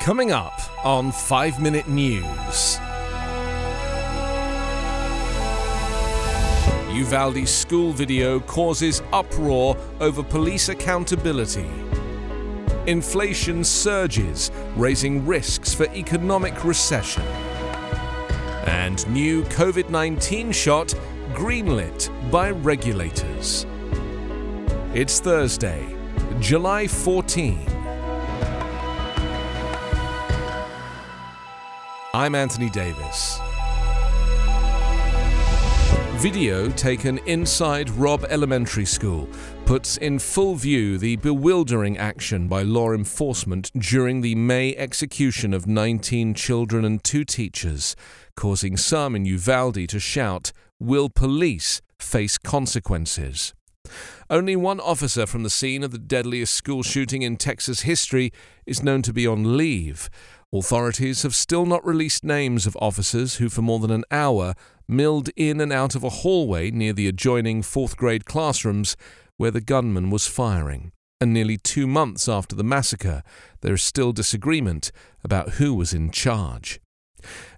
[0.00, 2.78] Coming up on 5 Minute News.
[6.90, 11.68] Uvalde school video causes uproar over police accountability.
[12.86, 17.22] Inflation surges, raising risks for economic recession.
[18.64, 20.94] And new COVID 19 shot
[21.34, 23.66] greenlit by regulators.
[24.94, 25.94] It's Thursday,
[26.40, 27.79] July 14.
[32.12, 33.38] I'm Anthony Davis.
[36.20, 39.28] Video taken inside Robb Elementary School
[39.64, 45.68] puts in full view the bewildering action by law enforcement during the May execution of
[45.68, 47.94] 19 children and two teachers,
[48.34, 50.50] causing some in Uvalde to shout,
[50.80, 53.54] Will police face consequences?
[54.28, 58.32] Only one officer from the scene of the deadliest school shooting in Texas history
[58.66, 60.08] is known to be on leave.
[60.52, 64.54] Authorities have still not released names of officers who, for more than an hour,
[64.88, 68.96] milled in and out of a hallway near the adjoining fourth grade classrooms
[69.36, 70.90] where the gunman was firing.
[71.20, 73.22] And nearly two months after the massacre,
[73.60, 74.90] there is still disagreement
[75.22, 76.80] about who was in charge.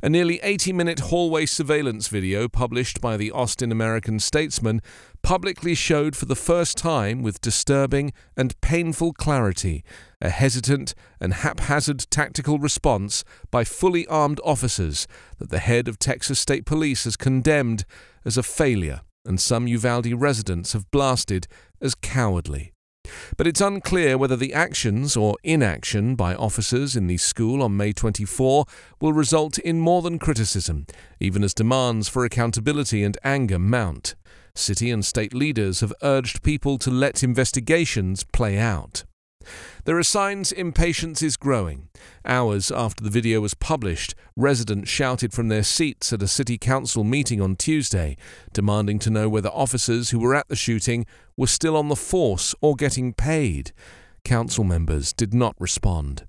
[0.02, 4.80] A nearly 80 minute hallway surveillance video published by the Austin American Statesman
[5.22, 9.84] publicly showed for the first time with disturbing and painful clarity
[10.20, 15.06] a hesitant and haphazard tactical response by fully armed officers
[15.38, 17.84] that the head of Texas State Police has condemned
[18.24, 21.46] as a failure and some Uvalde residents have blasted
[21.80, 22.72] as cowardly.
[23.36, 27.92] But it's unclear whether the actions or inaction by officers in the school on May
[27.92, 28.64] 24
[29.00, 30.86] will result in more than criticism,
[31.18, 34.14] even as demands for accountability and anger mount.
[34.54, 39.04] City and state leaders have urged people to let investigations play out.
[39.84, 41.88] There are signs impatience is growing.
[42.24, 47.04] Hours after the video was published, residents shouted from their seats at a city council
[47.04, 48.16] meeting on Tuesday,
[48.52, 52.54] demanding to know whether officers who were at the shooting were still on the force
[52.60, 53.72] or getting paid.
[54.24, 56.26] Council members did not respond.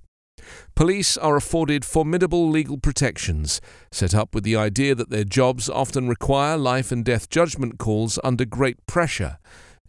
[0.76, 6.08] Police are afforded formidable legal protections, set up with the idea that their jobs often
[6.08, 9.38] require life and death judgment calls under great pressure.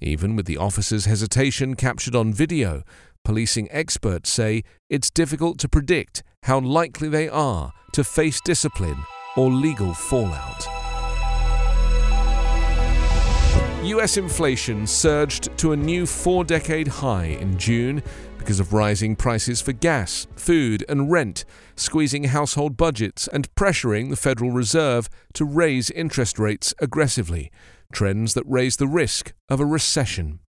[0.01, 2.83] Even with the officer's hesitation captured on video,
[3.25, 9.03] Policing experts say it's difficult to predict how likely they are to face discipline
[9.37, 10.67] or legal fallout.
[13.83, 18.03] US inflation surged to a new four decade high in June
[18.37, 21.47] because of rising prices for gas, food, and rent,
[21.77, 27.51] squeezing household budgets and pressuring the Federal Reserve to raise interest rates aggressively,
[27.91, 30.41] trends that raise the risk of a recession.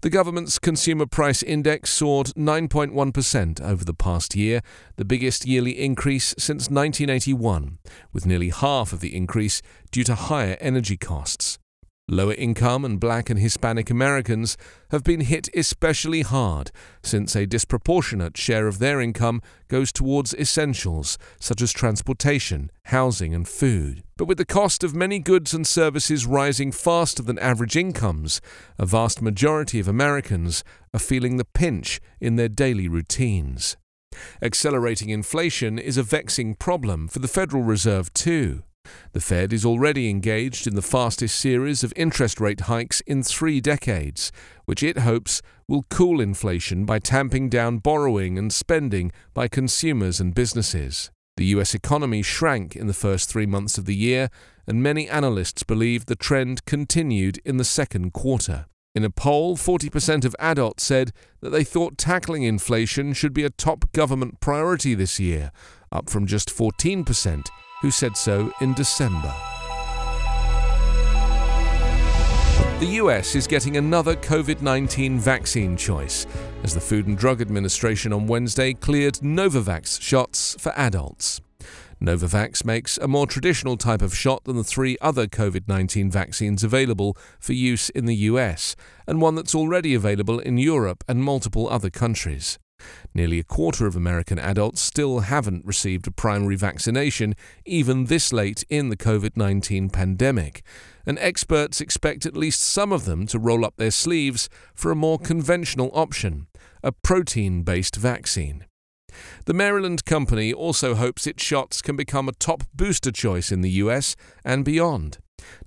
[0.00, 4.62] The government's consumer price index soared 9.1% over the past year,
[4.96, 7.78] the biggest yearly increase since 1981,
[8.12, 11.58] with nearly half of the increase due to higher energy costs.
[12.08, 14.56] Lower income and black and Hispanic Americans
[14.90, 21.16] have been hit especially hard since a disproportionate share of their income goes towards essentials
[21.38, 24.02] such as transportation, housing, and food.
[24.16, 28.40] But with the cost of many goods and services rising faster than average incomes,
[28.78, 33.76] a vast majority of Americans are feeling the pinch in their daily routines.
[34.42, 38.64] Accelerating inflation is a vexing problem for the Federal Reserve, too.
[39.12, 43.60] The Fed is already engaged in the fastest series of interest rate hikes in three
[43.60, 44.32] decades,
[44.64, 50.34] which it hopes will cool inflation by tamping down borrowing and spending by consumers and
[50.34, 51.10] businesses.
[51.36, 54.30] The US economy shrank in the first three months of the year,
[54.66, 58.64] and many analysts believe the trend continued in the second quarter.
[58.94, 63.50] In a poll, 40% of adults said that they thought tackling inflation should be a
[63.50, 65.50] top government priority this year,
[65.90, 67.46] up from just 14%
[67.82, 69.34] who said so in December.
[72.78, 76.26] The US is getting another COVID 19 vaccine choice
[76.64, 81.40] as the Food and Drug Administration on Wednesday cleared Novavax shots for adults.
[82.00, 86.64] Novavax makes a more traditional type of shot than the three other COVID 19 vaccines
[86.64, 88.74] available for use in the US,
[89.06, 92.58] and one that's already available in Europe and multiple other countries.
[93.14, 97.34] Nearly a quarter of American adults still haven't received a primary vaccination,
[97.64, 100.62] even this late in the COVID 19 pandemic,
[101.06, 104.96] and experts expect at least some of them to roll up their sleeves for a
[104.96, 106.46] more conventional option
[106.82, 108.66] a protein based vaccine.
[109.44, 113.70] The Maryland company also hopes its shots can become a top booster choice in the
[113.70, 115.18] US and beyond.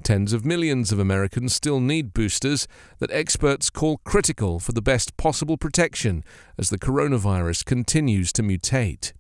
[0.04, 2.68] Tens of millions of Americans still need boosters
[3.00, 6.24] that experts call critical for the best possible protection
[6.58, 9.14] as the coronavirus continues to mutate.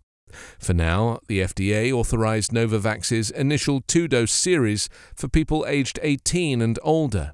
[0.59, 6.77] For now, the FDA authorized Novavax's initial two dose series for people aged 18 and
[6.83, 7.33] older.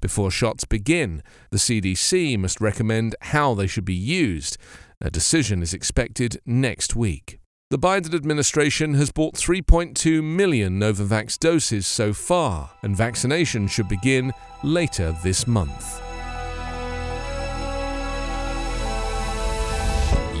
[0.00, 4.56] Before shots begin, the CDC must recommend how they should be used.
[5.00, 7.38] A decision is expected next week.
[7.74, 14.32] The Biden administration has bought 3.2 million Novavax doses so far, and vaccination should begin
[14.62, 16.00] later this month.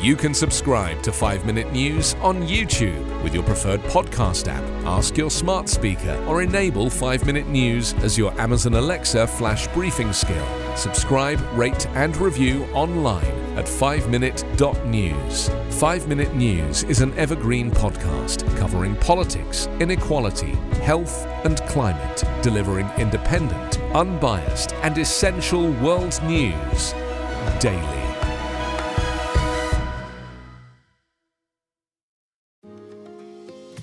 [0.00, 4.62] You can subscribe to 5 Minute News on YouTube with your preferred podcast app.
[4.86, 10.12] Ask your smart speaker or enable 5 Minute News as your Amazon Alexa flash briefing
[10.12, 10.46] skill.
[10.76, 15.50] Subscribe, rate, and review online at 5minute.news.
[15.80, 20.52] 5 Minute News is an evergreen podcast covering politics, inequality,
[20.82, 26.94] health, and climate, delivering independent, unbiased, and essential world news
[27.60, 28.04] daily.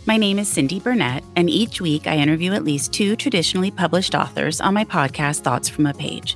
[0.07, 4.13] My name is Cindy Burnett, and each week I interview at least two traditionally published
[4.13, 6.35] authors on my podcast, Thoughts from a Page.